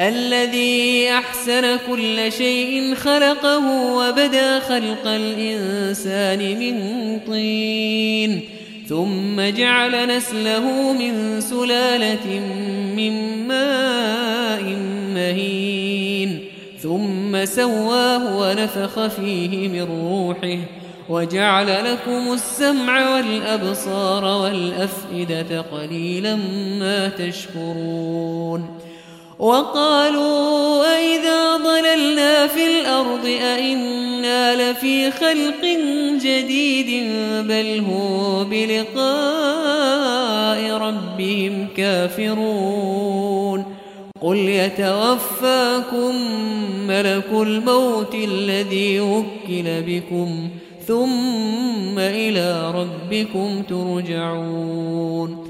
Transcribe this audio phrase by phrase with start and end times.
[0.00, 6.76] الذي أحسن كل شيء خلقه وبدا خلق الإنسان من
[7.26, 8.40] طين
[8.88, 12.40] ثم جعل نسله من سلالة
[12.96, 14.62] من ماء
[15.14, 16.40] مهين
[16.82, 20.58] ثم سواه ونفخ فيه من روحه
[21.08, 26.36] وجعل لكم السمع والأبصار والأفئدة قليلا
[26.80, 28.89] ما تشكرون.
[29.40, 35.64] وقالوا أئذا ضللنا في الأرض أئنا لفي خلق
[36.22, 37.06] جديد
[37.48, 39.00] بل هو بلقاء
[40.70, 43.64] ربهم كافرون
[44.20, 46.14] قل يتوفاكم
[46.88, 50.48] ملك الموت الذي وكل بكم
[50.86, 55.49] ثم إلى ربكم ترجعون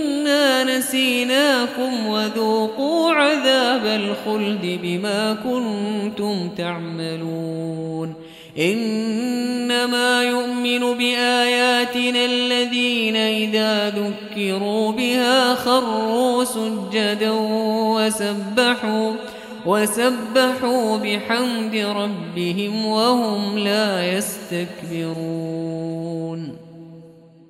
[0.63, 8.13] نسيناكم وذوقوا عذاب الخلد بما كنتم تعملون.
[8.59, 17.31] إنما يؤمن بآياتنا الذين إذا ذكروا بها خروا سجدا
[17.95, 19.13] وسبحوا
[19.65, 25.41] وسبحوا بحمد ربهم وهم لا يستكبرون.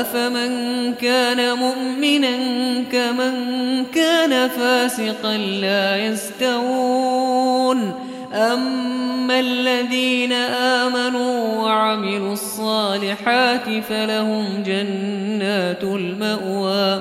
[0.00, 2.36] أفمن كان مؤمنا
[2.92, 3.34] كمن
[3.94, 7.92] كان فاسقا لا يستوون
[8.34, 10.32] أما الذين
[10.82, 17.00] آمنوا وعملوا الصالحات فلهم جنات المأوى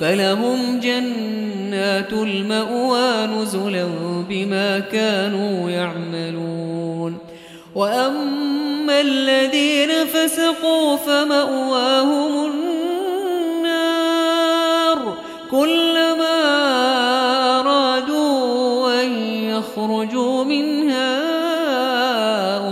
[0.00, 3.86] فلهم جنات المأوى نزلا
[4.28, 6.59] بما كانوا يعملون
[7.74, 12.80] وأما الذين فسقوا فمأواهم النار
[15.50, 16.40] كلما
[17.60, 21.20] أرادوا أن يخرجوا منها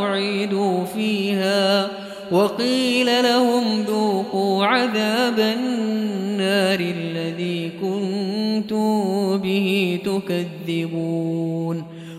[0.03, 1.89] أعيدوا فيها
[2.33, 11.98] وقيل لهم ذوقوا عذاب النار الذي كنتم به تكذبون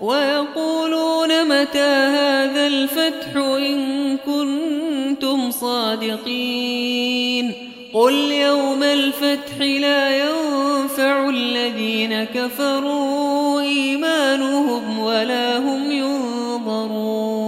[0.00, 7.52] ويقولون متى هذا الفتح إن كنتم صادقين
[7.94, 17.38] قل يوم الفتح لا ينفع الذين كفروا إيمانهم ولا هم ينظرون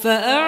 [0.00, 0.43] فأعرض